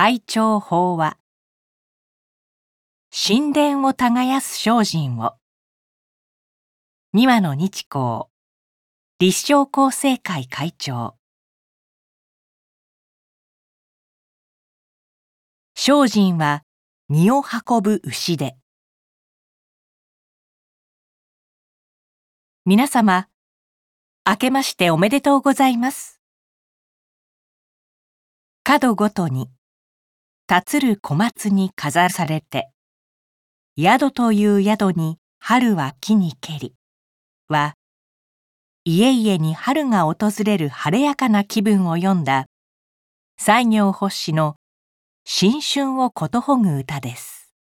[0.00, 1.18] 会長法話
[3.10, 5.34] 神殿を耕す精進を
[7.12, 8.26] 三輪の日光
[9.18, 11.16] 立正厚生会会長。
[15.74, 16.62] 精進は
[17.08, 18.56] 荷を運ぶ牛で
[22.64, 23.26] 皆様
[24.24, 26.20] 明けましておめでとうございます。
[28.62, 29.50] 角ごとに
[30.50, 32.70] 立つる小松に飾されて
[33.78, 36.74] 宿という宿に春は木にけり
[37.48, 37.74] は
[38.84, 42.46] 家々に春が訪れる晴れやかな気分を詠んだ
[43.36, 44.56] 西行星の
[45.26, 47.52] 新春をことほぐ歌です。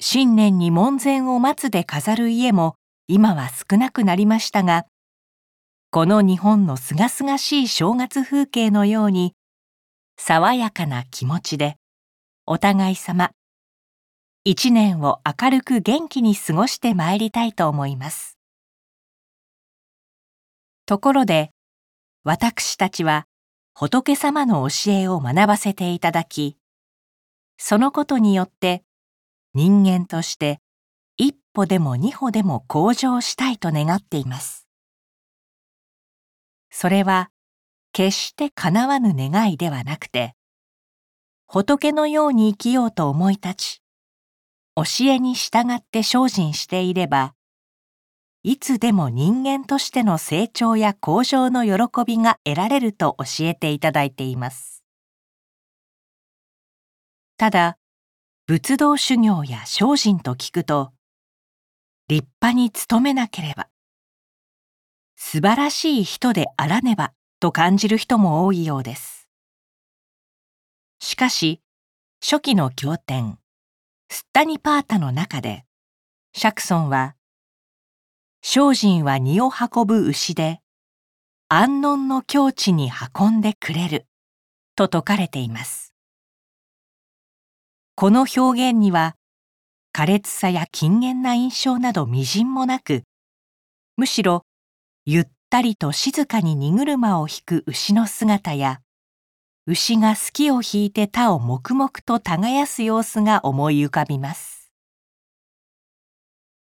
[0.00, 4.86] 新年に門前を松で飾る家も今は少なくなりましたが
[5.90, 9.34] この日本のすがすがしい正月風景のように
[10.24, 11.78] 爽やかな気持ちで
[12.46, 13.32] お互い様
[14.44, 18.38] 一年を明るく元気に過ごしてまいりたいと思います
[20.86, 21.50] ところで
[22.22, 23.26] 私たちは
[23.74, 26.56] 仏様の教えを学ばせていただき
[27.58, 28.84] そのことによって
[29.54, 30.60] 人間として
[31.16, 34.68] 一歩でも二歩でも向上したいと願っています。
[36.70, 37.32] それは
[37.92, 40.34] 決して叶わぬ願いではなくて、
[41.46, 43.82] 仏のように生きようと思い立ち、
[44.74, 47.34] 教えに従って精進していれば、
[48.42, 54.82] いつでも人間としての成長や向上の喜びが得られると教えていただいています。
[57.36, 57.76] ただ、
[58.46, 60.92] 仏道修行や精進と聞くと、
[62.08, 63.68] 立派に努めなければ
[65.16, 67.12] 素晴らしい人であらねば
[67.42, 69.28] と感じる人も多いようです。
[71.00, 71.60] しかし
[72.24, 73.36] 初期の経典
[74.08, 75.64] スッタニパータの中で
[76.36, 77.16] 釈尊は
[78.42, 80.60] 精進は荷を運ぶ牛で
[81.48, 84.06] 安穏の境地に運んでくれる
[84.76, 85.92] と説かれています。
[87.96, 89.16] この表現には
[89.92, 93.02] 苛烈さや禁言な印象などみじんもなく
[93.96, 94.44] むしろ
[95.04, 98.80] ゆったりと静かに荷車を引く牛の姿や
[99.66, 104.72] 牛が好きを引いて他を黙々と耕す様子が思い浮かびます。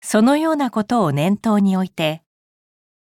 [0.00, 2.22] そのようなことを念頭において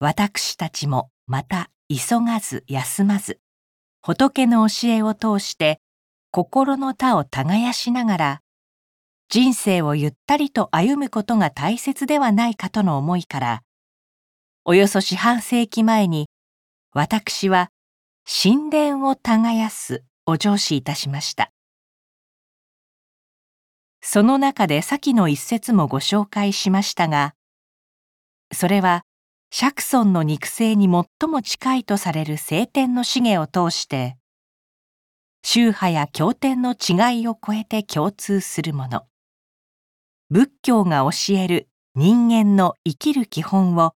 [0.00, 3.40] 私たちもまた急がず休まず
[4.02, 5.80] 仏の教えを通して
[6.30, 8.40] 心の他を耕しながら
[9.30, 13.62] 人生をゆったりと歩むことが大切ではないかとの思いから
[14.66, 16.26] およそ四半世紀前に
[16.94, 17.68] 私は
[18.24, 21.52] 神殿を耕すを上司いたしました。
[24.00, 27.34] その中で先の一節もご紹介しましたが
[28.52, 29.02] それは
[29.50, 34.16] 釈尊の肉声に最も近いとされる聖典の資源を通して
[35.42, 39.02] 宗派や経典の違いを超えて共通するもの。
[40.30, 43.92] 仏教が教える人間の生きる基本を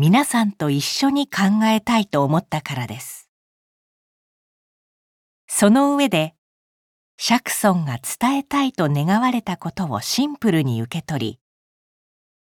[0.00, 3.28] 皆さんと一緒に考えたいと思ったからです。
[5.48, 6.36] その上で、
[7.16, 11.40] 釈尊が伝えたいと願われたことをシンプルに受け取り、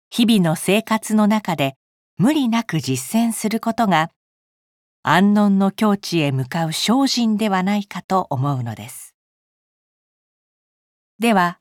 [0.08, 1.76] 日々の生活の中で
[2.16, 4.08] 無理なく実践することが
[5.02, 9.14] 安穏の境地へ向かう精進ではないかと思うのです。
[11.18, 11.58] では、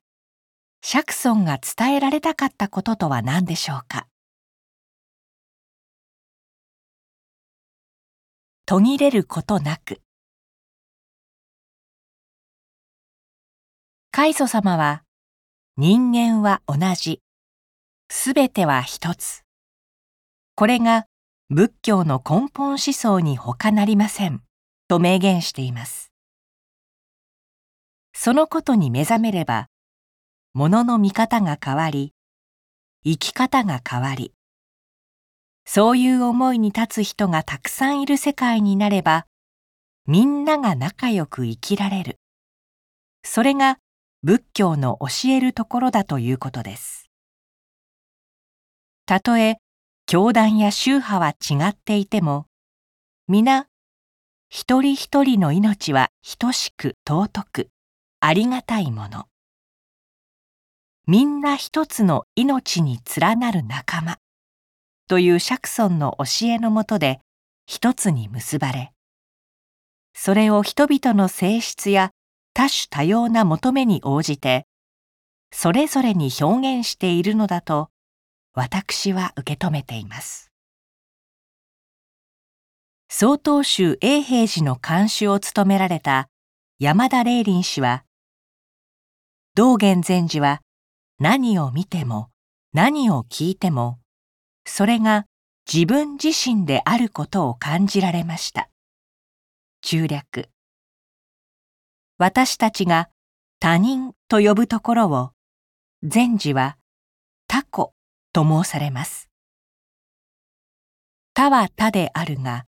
[0.81, 4.07] 釈尊が伝えられたかったこととは何でしょうか？
[8.71, 9.99] 途切れることなく。
[14.11, 15.03] 海祖様は
[15.75, 17.19] 人間は同じ。
[18.09, 19.43] すべては一つ。
[20.55, 21.05] これが
[21.49, 24.41] 仏教の根本思想に他なりません。
[24.87, 26.13] と明言しています。
[28.13, 29.67] そのことに目覚めれば
[30.53, 32.13] 物の見方が変わり
[33.03, 34.31] 生き方が変わり
[35.73, 39.25] そういう思いに立つ人がたくさんいる世界になれば
[40.05, 42.19] みんなが仲良く生きられる。
[43.23, 43.77] それが
[44.21, 47.09] 仏教の教えるところだということです。
[49.05, 49.59] たとえ
[50.07, 52.47] 教団や宗派は違っていても
[53.29, 53.67] 皆
[54.49, 57.69] 一人一人の命は等しく尊く
[58.19, 59.23] ありがたいもの。
[61.07, 64.17] みんな一つの命に連なる仲間。
[65.11, 67.19] という釈尊の教えのもとで
[67.65, 68.93] 一つに結ばれ
[70.15, 72.11] それを人々の性質や
[72.53, 74.65] 多種多様な求めに応じて
[75.51, 77.89] それぞれに表現しているのだと
[78.53, 80.49] 私は受け止めています。
[83.09, 86.29] 曹洞宗永平寺の監修を務められた
[86.79, 88.05] 山田霊林氏は
[89.55, 90.61] 道元禅師は
[91.19, 92.29] 何を見ても
[92.71, 94.00] 何を聞いても
[94.65, 95.25] それが
[95.71, 98.69] 自分自身であることを感じられました。
[99.81, 100.49] 中略。
[102.17, 103.09] 私たちが
[103.59, 105.31] 他人と呼ぶところを
[106.03, 106.77] 禅師は
[107.47, 107.67] 他己
[108.33, 109.29] と申されます。
[111.33, 112.65] 他は他であるが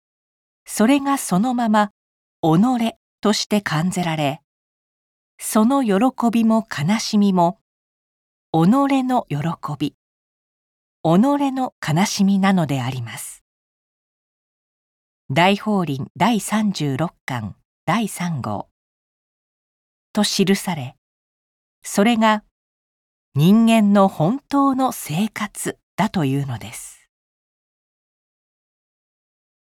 [0.65, 1.91] それがそのまま
[2.43, 4.41] 己として感じられ
[5.39, 7.59] その喜びも悲しみも
[8.53, 8.69] 己
[9.03, 9.39] の喜
[9.79, 9.95] び。
[11.05, 11.19] 己
[11.51, 13.43] の悲しみなのであります。
[15.31, 17.57] 大法輪第36巻
[17.87, 18.69] 第3号。
[20.13, 20.95] と記され
[21.83, 22.45] それが
[23.35, 27.09] 人間の本当の生活だというのです。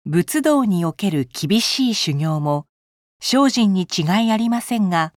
[0.05, 2.67] 仏道における厳しい修行も
[3.19, 5.15] 精進に違いありませんが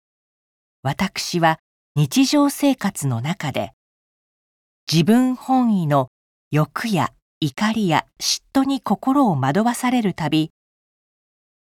[0.83, 1.59] 私は
[1.97, 3.73] 日常生活の中で
[4.89, 6.09] 自分本位の
[6.55, 10.51] 欲や怒りや嫉妬に心を惑わされるたび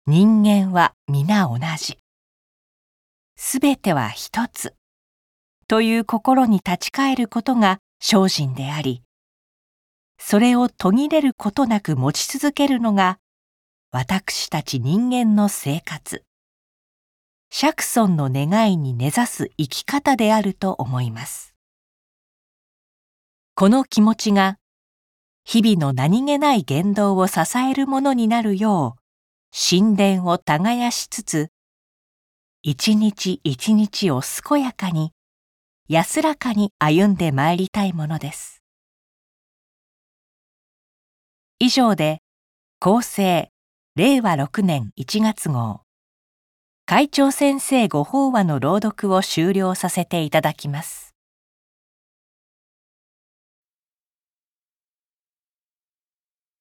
[0.05, 1.97] 人間は皆同じ。
[3.35, 4.75] すべては一つ。
[5.67, 9.03] という心に立ち返ることが精進であり
[10.19, 13.19] それを途切れることなく持ち続けるのが
[13.91, 16.23] 私たち人間の生活。
[17.51, 21.55] 釈尊の願いに根ざす生き方であると思います。
[23.53, 24.57] この気持ちが
[25.49, 29.01] 日々の何気ない言動を支えるものになるよう
[29.57, 31.51] 神殿を耕しつつ
[32.63, 35.13] 一日一日を健やかに
[35.87, 38.61] 安らかに歩んでまいりたいものです。
[41.59, 42.19] 以上で
[42.81, 43.49] 厚生
[43.95, 45.79] 令和6年1月号。
[46.85, 51.06] 会長先生ご法話の朗読を終了させていただきます。